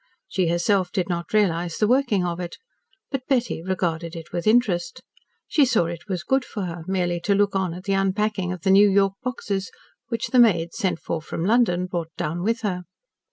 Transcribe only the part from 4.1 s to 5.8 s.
it with interest. She